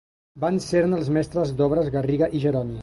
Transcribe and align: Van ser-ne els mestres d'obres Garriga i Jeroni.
Van 0.43 0.57
ser-ne 0.67 0.99
els 1.01 1.13
mestres 1.19 1.55
d'obres 1.61 1.95
Garriga 1.99 2.35
i 2.41 2.45
Jeroni. 2.47 2.79